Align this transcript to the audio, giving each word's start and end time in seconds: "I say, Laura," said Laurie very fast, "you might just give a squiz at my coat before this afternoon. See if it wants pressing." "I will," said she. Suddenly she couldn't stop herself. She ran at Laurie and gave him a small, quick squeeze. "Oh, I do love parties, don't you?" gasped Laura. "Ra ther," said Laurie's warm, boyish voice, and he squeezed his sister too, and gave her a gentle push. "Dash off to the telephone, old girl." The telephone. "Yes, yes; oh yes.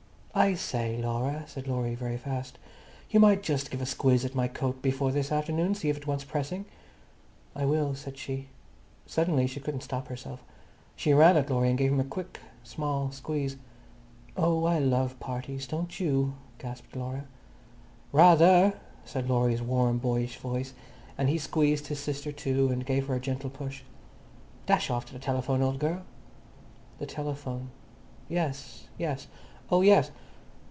"I 0.33 0.53
say, 0.53 0.95
Laura," 0.97 1.43
said 1.45 1.67
Laurie 1.67 1.93
very 1.93 2.15
fast, 2.15 2.57
"you 3.09 3.19
might 3.19 3.43
just 3.43 3.69
give 3.69 3.81
a 3.81 3.85
squiz 3.85 4.23
at 4.23 4.33
my 4.33 4.47
coat 4.47 4.81
before 4.81 5.11
this 5.11 5.29
afternoon. 5.29 5.75
See 5.75 5.89
if 5.89 5.97
it 5.97 6.07
wants 6.07 6.23
pressing." 6.23 6.63
"I 7.53 7.65
will," 7.65 7.95
said 7.95 8.17
she. 8.17 8.47
Suddenly 9.05 9.45
she 9.45 9.59
couldn't 9.59 9.81
stop 9.83 10.07
herself. 10.07 10.41
She 10.95 11.11
ran 11.11 11.35
at 11.35 11.49
Laurie 11.49 11.67
and 11.67 11.77
gave 11.77 11.91
him 11.91 11.99
a 11.99 12.25
small, 12.65 13.07
quick 13.07 13.13
squeeze. 13.13 13.57
"Oh, 14.37 14.65
I 14.65 14.79
do 14.79 14.85
love 14.85 15.19
parties, 15.19 15.67
don't 15.67 15.99
you?" 15.99 16.33
gasped 16.59 16.95
Laura. 16.95 17.25
"Ra 18.13 18.33
ther," 18.37 18.79
said 19.03 19.29
Laurie's 19.29 19.61
warm, 19.61 19.97
boyish 19.97 20.37
voice, 20.37 20.73
and 21.17 21.27
he 21.27 21.37
squeezed 21.37 21.87
his 21.87 21.99
sister 21.99 22.31
too, 22.31 22.69
and 22.69 22.85
gave 22.85 23.07
her 23.07 23.15
a 23.15 23.19
gentle 23.19 23.49
push. 23.49 23.81
"Dash 24.65 24.89
off 24.89 25.03
to 25.07 25.13
the 25.13 25.19
telephone, 25.19 25.61
old 25.61 25.77
girl." 25.77 26.03
The 26.99 27.05
telephone. 27.05 27.69
"Yes, 28.29 28.87
yes; 28.97 29.27
oh 29.73 29.81
yes. 29.81 30.09